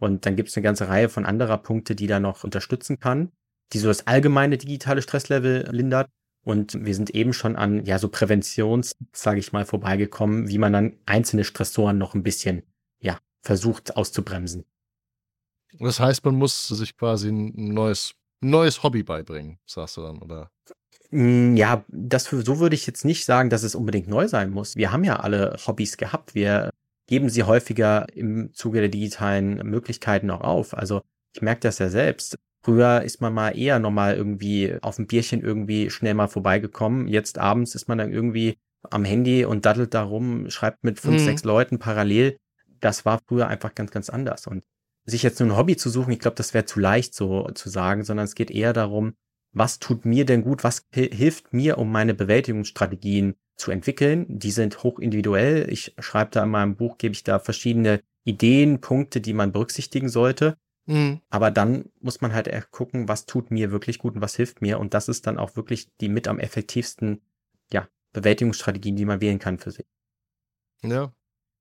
[0.00, 3.30] und dann gibt es eine ganze Reihe von anderer Punkte, die da noch unterstützen kann,
[3.72, 6.08] die so das allgemeine digitale Stresslevel lindert.
[6.42, 10.72] Und wir sind eben schon an, ja, so Präventions, sage ich mal, vorbeigekommen, wie man
[10.72, 12.62] dann einzelne Stressoren noch ein bisschen,
[12.98, 14.64] ja, versucht auszubremsen.
[15.78, 20.50] Das heißt, man muss sich quasi ein neues, neues Hobby beibringen, sagst du dann, oder?
[21.10, 24.76] Mm, ja, das so würde ich jetzt nicht sagen, dass es unbedingt neu sein muss.
[24.76, 26.34] Wir haben ja alle Hobbys gehabt.
[26.34, 26.69] Wir
[27.10, 30.78] geben sie häufiger im Zuge der digitalen Möglichkeiten auch auf.
[30.78, 31.02] Also
[31.34, 32.38] ich merke das ja selbst.
[32.62, 37.08] Früher ist man mal eher nochmal irgendwie auf ein Bierchen irgendwie schnell mal vorbeigekommen.
[37.08, 41.20] Jetzt abends ist man dann irgendwie am Handy und daddelt da rum, schreibt mit fünf,
[41.20, 41.24] mhm.
[41.24, 42.36] sechs Leuten parallel.
[42.78, 44.46] Das war früher einfach ganz, ganz anders.
[44.46, 44.62] Und
[45.04, 47.68] sich jetzt nur ein Hobby zu suchen, ich glaube, das wäre zu leicht so zu
[47.70, 49.14] sagen, sondern es geht eher darum,
[49.52, 54.26] was tut mir denn gut, was hilft mir, um meine Bewältigungsstrategien zu entwickeln.
[54.28, 55.70] Die sind hoch individuell.
[55.70, 60.08] Ich schreibe da in meinem Buch, gebe ich da verschiedene Ideen, Punkte, die man berücksichtigen
[60.08, 60.56] sollte.
[60.86, 61.20] Mhm.
[61.30, 64.80] Aber dann muss man halt gucken, was tut mir wirklich gut und was hilft mir.
[64.80, 67.20] Und das ist dann auch wirklich die mit am effektivsten,
[67.72, 69.86] ja, Bewältigungsstrategien, die man wählen kann für sich.
[70.82, 71.12] Ja.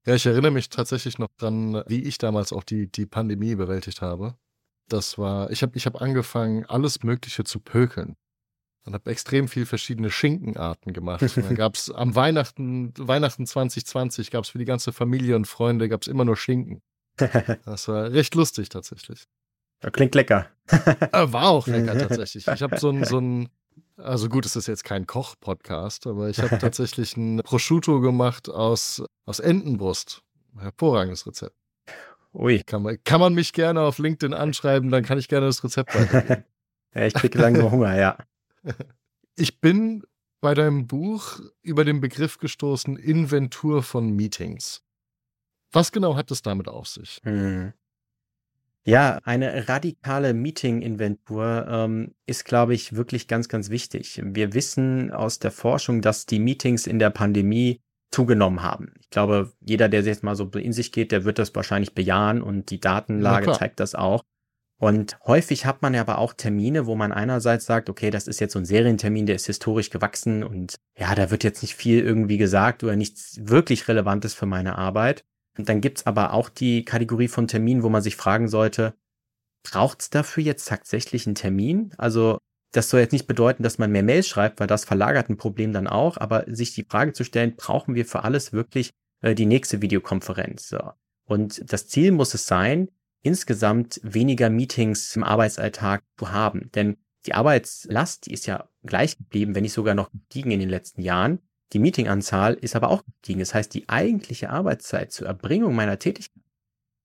[0.06, 4.02] Ja, ich erinnere mich tatsächlich noch dran, wie ich damals auch die, die Pandemie bewältigt
[4.02, 4.38] habe.
[4.88, 8.16] Das war, ich habe ich hab angefangen, alles Mögliche zu pökeln.
[8.86, 11.24] Und habe extrem viel verschiedene Schinkenarten gemacht.
[11.36, 15.90] Dann gab es am Weihnachten, Weihnachten 2020, gab es für die ganze Familie und Freunde,
[15.90, 16.82] gab es immer nur Schinken.
[17.66, 19.26] Das war recht lustig tatsächlich.
[19.92, 20.48] Klingt lecker.
[21.12, 22.48] Äh, war auch lecker tatsächlich.
[22.48, 23.50] Ich habe so ein, so ein,
[23.98, 29.04] also gut, es ist jetzt kein Koch-Podcast, aber ich habe tatsächlich ein Prosciutto gemacht aus,
[29.26, 30.22] aus Entenbrust.
[30.58, 31.56] Hervorragendes Rezept.
[32.34, 32.62] Ui.
[32.64, 35.96] Kann man, kann man mich gerne auf LinkedIn anschreiben, dann kann ich gerne das Rezept
[35.96, 36.44] weitergeben.
[36.94, 38.18] ich kriege langsam Hunger, ja.
[39.36, 40.04] Ich bin
[40.42, 44.84] bei deinem Buch über den Begriff gestoßen, Inventur von Meetings.
[45.72, 47.20] Was genau hat es damit auf sich?
[47.24, 47.74] Hm.
[48.86, 54.22] Ja, eine radikale Meeting-Inventur ähm, ist, glaube ich, wirklich ganz, ganz wichtig.
[54.24, 58.94] Wir wissen aus der Forschung, dass die Meetings in der Pandemie zugenommen haben.
[59.00, 62.42] Ich glaube, jeder, der jetzt mal so in sich geht, der wird das wahrscheinlich bejahen
[62.42, 64.24] und die Datenlage zeigt das auch.
[64.80, 68.40] Und häufig hat man ja aber auch Termine, wo man einerseits sagt, okay, das ist
[68.40, 72.00] jetzt so ein Serientermin, der ist historisch gewachsen und ja, da wird jetzt nicht viel
[72.00, 75.26] irgendwie gesagt oder nichts wirklich Relevantes für meine Arbait.
[75.58, 78.96] Und dann gibt's aber auch die Kategorie von Terminen, wo man sich fragen sollte,
[79.64, 81.94] braucht's dafür jetzt tatsächlich einen Termin?
[81.98, 82.38] Also
[82.72, 85.74] das soll jetzt nicht bedeuten, dass man mehr Mails schreibt, weil das verlagert ein Problem
[85.74, 89.46] dann auch, aber sich die Frage zu stellen, brauchen wir für alles wirklich äh, die
[89.46, 90.70] nächste Videokonferenz?
[90.70, 90.80] So.
[91.26, 92.90] Und das Ziel muss es sein,
[93.22, 96.70] insgesamt weniger Meetings im Arbeitsalltag zu haben.
[96.74, 100.70] Denn die Arbeitslast, die ist ja gleich geblieben, wenn nicht sogar noch gestiegen in den
[100.70, 101.40] letzten Jahren.
[101.74, 103.40] Die Meetinganzahl ist aber auch gestiegen.
[103.40, 106.44] Das heißt, die eigentliche Arbeitszeit zur Erbringung meiner Tätigkeit,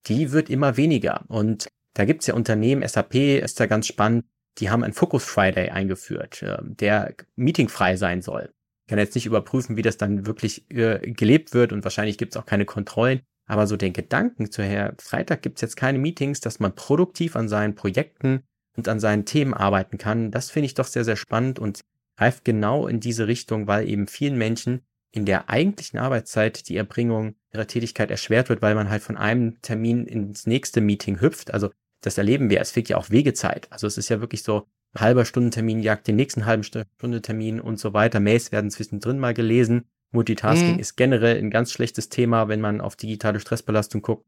[0.07, 1.25] die wird immer weniger.
[1.27, 4.25] Und da gibt's ja Unternehmen, SAP ist da ganz spannend,
[4.57, 8.53] die haben einen Focus Friday eingeführt, äh, der meetingfrei sein soll.
[8.85, 12.37] Ich kann jetzt nicht überprüfen, wie das dann wirklich äh, gelebt wird und wahrscheinlich gibt's
[12.37, 13.21] auch keine Kontrollen.
[13.45, 17.47] Aber so den Gedanken zu Herr Freitag gibt's jetzt keine Meetings, dass man produktiv an
[17.47, 18.41] seinen Projekten
[18.75, 20.31] und an seinen Themen arbeiten kann.
[20.31, 21.81] Das finde ich doch sehr, sehr spannend und
[22.17, 24.81] greift genau in diese Richtung, weil eben vielen Menschen
[25.11, 29.61] in der eigentlichen Arbeitszeit die Erbringung ihrer Tätigkeit erschwert wird, weil man halt von einem
[29.61, 31.53] Termin ins nächste Meeting hüpft.
[31.53, 31.69] Also
[32.01, 32.59] das erleben wir.
[32.59, 33.67] Es fehlt ja auch Wegezeit.
[33.71, 37.93] Also es ist ja wirklich so, halber Stundentermin jagt den nächsten halben Stundentermin und so
[37.93, 38.19] weiter.
[38.19, 39.85] Mails werden zwischendrin mal gelesen.
[40.11, 40.79] Multitasking mhm.
[40.79, 44.25] ist generell ein ganz schlechtes Thema, wenn man auf digitale Stressbelastung guckt.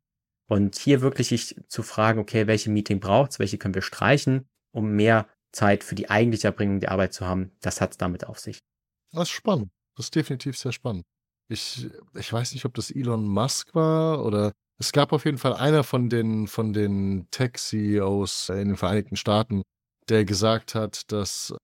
[0.49, 4.91] Und hier wirklich ich zu fragen, okay, welche Meeting braucht's, welche können wir streichen, um
[4.91, 8.39] mehr Zeit für die eigentliche Erbringung der Arbeit zu haben, das hat es damit auf
[8.39, 8.59] sich.
[9.11, 9.71] Das ist spannend.
[9.95, 11.03] Das ist definitiv sehr spannend.
[11.49, 15.53] Ich, ich weiß nicht, ob das Elon Musk war oder es gab auf jeden Fall
[15.53, 19.63] einer von den, von den Tech-CEOs in den Vereinigten Staaten,
[20.09, 21.55] der gesagt hat, dass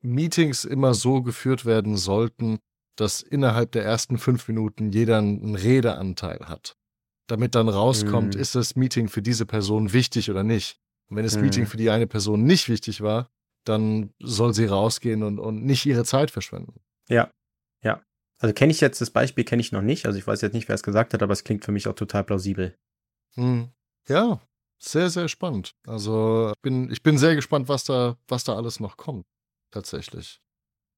[0.00, 2.58] Meetings immer so geführt werden sollten,
[2.96, 6.76] dass innerhalb der ersten fünf Minuten jeder einen Redeanteil hat.
[7.28, 8.40] Damit dann rauskommt, hm.
[8.40, 10.78] ist das Meeting für diese Person wichtig oder nicht.
[11.08, 11.42] Und wenn das hm.
[11.42, 13.28] Meeting für die eine Person nicht wichtig war,
[13.64, 16.80] dann soll sie rausgehen und, und nicht ihre Zeit verschwenden.
[17.08, 17.30] Ja,
[17.82, 18.02] ja.
[18.38, 20.06] Also kenne ich jetzt das Beispiel, kenne ich noch nicht.
[20.06, 21.94] Also ich weiß jetzt nicht, wer es gesagt hat, aber es klingt für mich auch
[21.94, 22.76] total plausibel.
[23.34, 23.70] Hm.
[24.08, 24.40] Ja,
[24.78, 25.74] sehr, sehr spannend.
[25.86, 29.26] Also ich bin, ich bin sehr gespannt, was da, was da alles noch kommt.
[29.72, 30.40] Tatsächlich.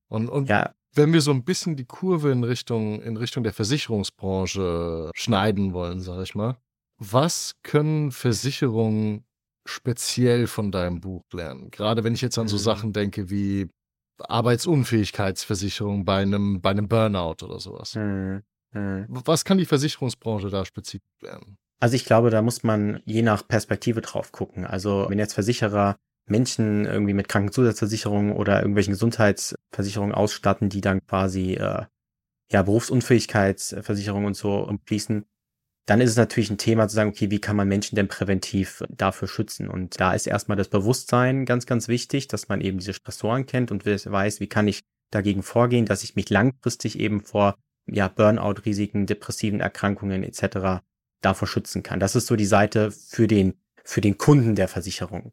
[0.09, 0.75] Und, und ja.
[0.99, 6.01] Wenn wir so ein bisschen die Kurve in Richtung, in Richtung der Versicherungsbranche schneiden wollen,
[6.01, 6.59] sage ich mal,
[6.99, 9.25] was können Versicherungen
[9.65, 11.71] speziell von deinem Buch lernen?
[11.71, 12.61] Gerade wenn ich jetzt an so mhm.
[12.61, 13.71] Sachen denke wie
[14.19, 17.95] Arbeitsunfähigkeitsversicherung bei einem, bei einem Burnout oder sowas.
[17.95, 18.43] Mhm.
[18.73, 19.07] Mhm.
[19.09, 21.57] Was kann die Versicherungsbranche da spezifisch lernen?
[21.81, 24.67] Also ich glaube, da muss man je nach Perspektive drauf gucken.
[24.67, 25.97] Also wenn jetzt Versicherer
[26.31, 31.85] Menschen irgendwie mit Krankenzusatzversicherungen oder irgendwelchen Gesundheitsversicherungen ausstatten, die dann quasi äh,
[32.51, 35.25] ja Berufsunfähigkeitsversicherungen und so umfließen,
[35.87, 38.85] dann ist es natürlich ein Thema zu sagen, okay, wie kann man Menschen denn präventiv
[38.91, 39.69] dafür schützen?
[39.69, 43.71] Und da ist erstmal das Bewusstsein ganz, ganz wichtig, dass man eben diese Stressoren kennt
[43.71, 49.07] und weiß, wie kann ich dagegen vorgehen, dass ich mich langfristig eben vor ja, Burnout-Risiken,
[49.07, 50.83] depressiven Erkrankungen etc.
[51.23, 52.01] davor schützen kann.
[52.01, 55.33] Das ist so die Seite für den, für den Kunden der Versicherung.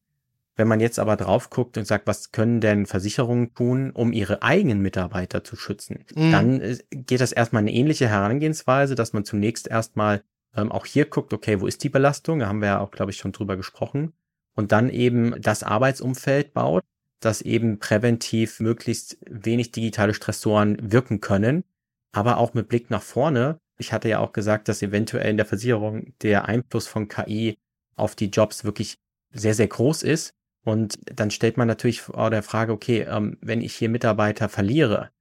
[0.56, 4.42] Wenn man jetzt aber drauf guckt und sagt, was können denn Versicherungen tun, um ihre
[4.42, 6.32] eigenen Mitarbeiter zu schützen, mhm.
[6.32, 10.24] dann äh, geht das erstmal eine ähnliche Herangehensweise, dass man zunächst erstmal
[10.56, 12.40] ähm, auch hier guckt, okay, wo ist die Belastung?
[12.40, 14.14] Da haben wir ja auch, glaube ich, schon drüber gesprochen.
[14.56, 16.84] Und dann eben das Arbeitsumfeld baut,
[17.20, 21.64] dass eben präventiv möglichst wenig digitale Stressoren wirken können,
[22.12, 23.60] aber auch mit Blick nach vorne.
[23.78, 27.58] Ich hatte ja auch gesagt, dass eventuell in der Versicherung der Einfluss von KI
[27.96, 29.00] auf die Jobs wirklich
[29.32, 30.35] sehr, sehr groß ist.
[30.66, 35.12] Und dann stellt man natürlich vor der Frage, okay, ähm, wenn ich hier Mitarbeiter verliere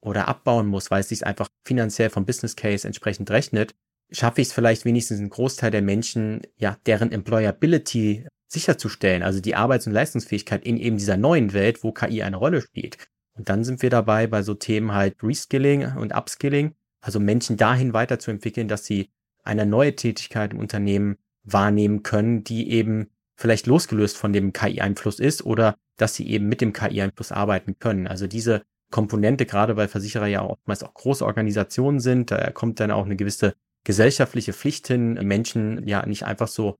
[0.00, 3.74] oder abbauen muss, weil es sich einfach finanziell vom Business Case entsprechend rechnet,
[4.12, 9.56] schaffe ich es vielleicht wenigstens einen Großteil der Menschen, ja, deren Employability sicherzustellen, also die
[9.56, 12.96] Arbeits- und Leistungsfähigkeit in eben dieser neuen Welt, wo KI eine Rolle spielt.
[13.36, 17.94] Und dann sind wir dabei bei so Themen halt Reskilling und Upskilling, also Menschen dahin
[17.94, 19.10] weiterzuentwickeln, dass sie
[19.42, 25.44] eine neue Tätigkeit im Unternehmen wahrnehmen können, die eben vielleicht losgelöst von dem KI-Einfluss ist
[25.44, 28.06] oder dass sie eben mit dem KI-Einfluss arbeiten können.
[28.06, 32.90] Also diese Komponente, gerade weil Versicherer ja oftmals auch große Organisationen sind, da kommt dann
[32.90, 36.76] auch eine gewisse gesellschaftliche Pflicht hin, Menschen ja nicht einfach so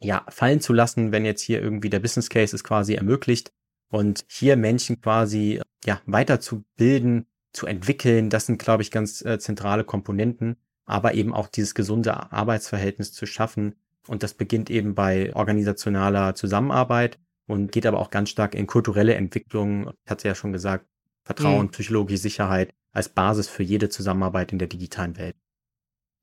[0.00, 3.50] ja fallen zu lassen, wenn jetzt hier irgendwie der Business Case es quasi ermöglicht
[3.90, 9.84] und hier Menschen quasi ja weiterzubilden, zu entwickeln, das sind glaube ich ganz äh, zentrale
[9.84, 13.74] Komponenten, aber eben auch dieses gesunde Arbeitsverhältnis zu schaffen
[14.08, 19.14] und das beginnt eben bei organisationaler Zusammenarbeit und geht aber auch ganz stark in kulturelle
[19.14, 19.90] Entwicklung.
[20.04, 20.86] Ich hatte ja schon gesagt,
[21.24, 21.70] Vertrauen, mhm.
[21.70, 25.36] psychologische Sicherheit als Basis für jede Zusammenarbeit in der digitalen Welt.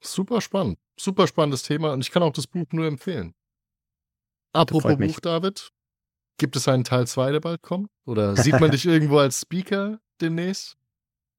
[0.02, 0.78] Super spannend.
[1.00, 3.34] Super spannendes Thema und ich kann auch das Buch nur empfehlen.
[4.54, 5.70] Apropos Buch, David,
[6.38, 7.90] gibt es einen Teil 2, der bald kommt?
[8.06, 10.78] Oder sieht man dich irgendwo als Speaker demnächst?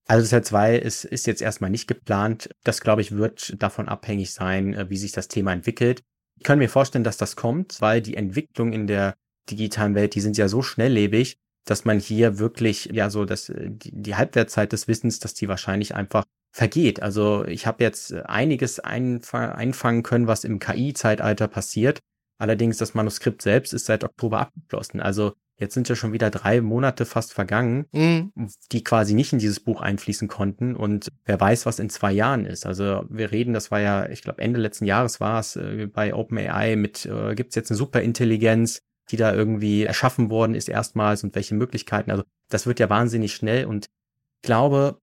[0.06, 2.50] Also Teil 2 ist, ist jetzt erstmal nicht geplant.
[2.62, 6.04] Das, glaube ich, wird davon abhängig sein, äh, wie sich das Thema entwickelt.
[6.38, 9.14] Ich kann mir vorstellen, dass das kommt, weil die Entwicklung in der
[9.50, 13.90] digitalen Welt, die sind ja so schnelllebig, dass man hier wirklich, ja, so dass die,
[13.92, 17.02] die Halbwertszeit des Wissens, dass die wahrscheinlich einfach vergeht.
[17.02, 22.00] Also ich habe jetzt einiges einfangen können, was im KI-Zeitalter passiert.
[22.38, 25.00] Allerdings das Manuskript selbst ist seit Oktober abgeschlossen.
[25.00, 28.32] Also jetzt sind ja schon wieder drei Monate fast vergangen, mhm.
[28.72, 30.76] die quasi nicht in dieses Buch einfließen konnten.
[30.76, 32.66] Und wer weiß, was in zwei Jahren ist.
[32.66, 36.14] Also wir reden, das war ja, ich glaube, Ende letzten Jahres war es äh, bei
[36.14, 41.24] OpenAI mit, äh, gibt es jetzt eine Superintelligenz, die da irgendwie erschaffen worden ist erstmals
[41.24, 42.10] und welche Möglichkeiten.
[42.10, 45.00] Also das wird ja wahnsinnig schnell und ich glaube,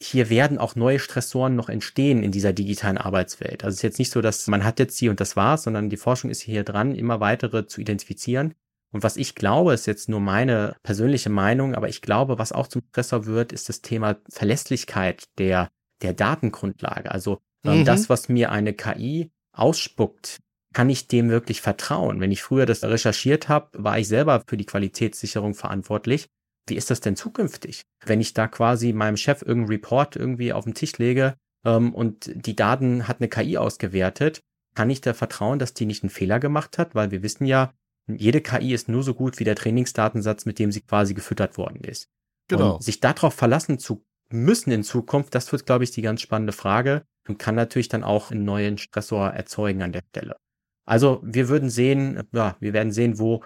[0.00, 3.64] hier werden auch neue Stressoren noch entstehen in dieser digitalen Arbeitswelt.
[3.64, 5.88] Also es ist jetzt nicht so, dass man hat jetzt sie und das war's, sondern
[5.88, 8.54] die Forschung ist hier dran, immer weitere zu identifizieren.
[8.96, 12.66] Und was ich glaube, ist jetzt nur meine persönliche Meinung, aber ich glaube, was auch
[12.66, 15.68] zum Stressor wird, ist das Thema Verlässlichkeit der,
[16.00, 17.10] der Datengrundlage.
[17.10, 17.84] Also ähm, mhm.
[17.84, 20.38] das, was mir eine KI ausspuckt,
[20.72, 22.22] kann ich dem wirklich vertrauen?
[22.22, 26.28] Wenn ich früher das recherchiert habe, war ich selber für die Qualitätssicherung verantwortlich.
[26.66, 27.82] Wie ist das denn zukünftig?
[28.02, 31.34] Wenn ich da quasi meinem Chef irgendeinen Report irgendwie auf den Tisch lege
[31.66, 34.40] ähm, und die Daten hat eine KI ausgewertet,
[34.74, 36.94] kann ich da vertrauen, dass die nicht einen Fehler gemacht hat?
[36.94, 37.74] Weil wir wissen ja,
[38.08, 41.82] jede KI ist nur so gut wie der Trainingsdatensatz, mit dem sie quasi gefüttert worden
[41.82, 42.08] ist.
[42.48, 42.76] Genau.
[42.76, 46.52] Und sich darauf verlassen zu müssen in Zukunft, das wird, glaube ich, die ganz spannende
[46.52, 50.36] Frage und kann natürlich dann auch einen neuen Stressor erzeugen an der Stelle.
[50.84, 53.44] Also wir würden sehen, ja, wir werden sehen, wo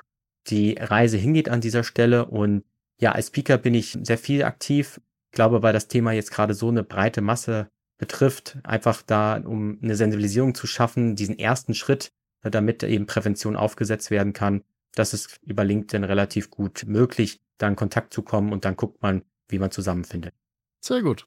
[0.49, 2.27] die Reise hingeht an dieser Stelle.
[2.27, 2.65] Und
[3.01, 5.01] ja, als Speaker bin ich sehr viel aktiv.
[5.31, 7.69] Ich glaube, weil das Thema jetzt gerade so eine breite Masse
[7.99, 14.11] betrifft, einfach da, um eine Sensibilisierung zu schaffen, diesen ersten Schritt, damit eben Prävention aufgesetzt
[14.11, 14.63] werden kann.
[14.95, 19.03] Das ist über LinkedIn relativ gut möglich, da in Kontakt zu kommen und dann guckt
[19.03, 20.35] man, wie man zusammenfindet.
[20.81, 21.27] Sehr gut.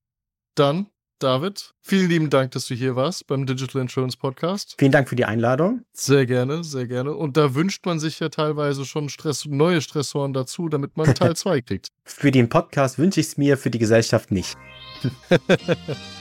[0.55, 0.87] Dann
[1.23, 4.75] David, vielen lieben Dank, dass du hier warst beim Digital Insurance Podcast.
[4.77, 5.85] Vielen Dank für die Einladung.
[5.93, 7.13] Sehr gerne, sehr gerne.
[7.15, 11.35] Und da wünscht man sich ja teilweise schon Stress, neue Stressoren dazu, damit man Teil
[11.35, 11.87] 2 kriegt.
[12.03, 14.57] für den Podcast wünsche ich es mir, für die Gesellschaft nicht.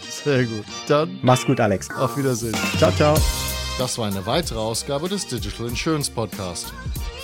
[0.09, 0.64] sehr gut.
[0.87, 1.18] Dann.
[1.22, 1.90] Mach's gut, Alex.
[1.90, 2.55] Auf Wiedersehen.
[2.78, 3.16] Ciao, ciao.
[3.78, 6.72] Das war eine weitere Ausgabe des Digital Insurance Podcast.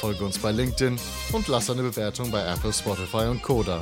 [0.00, 0.98] Folge uns bei LinkedIn
[1.32, 3.80] und lass eine Bewertung bei Apple, Spotify und Koda.